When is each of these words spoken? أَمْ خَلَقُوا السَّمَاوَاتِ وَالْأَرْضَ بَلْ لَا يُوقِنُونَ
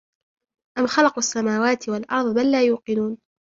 أَمْ 0.79 0.87
خَلَقُوا 0.87 1.17
السَّمَاوَاتِ 1.17 1.89
وَالْأَرْضَ 1.89 2.35
بَلْ 2.35 2.51
لَا 2.51 2.61
يُوقِنُونَ 2.63 3.17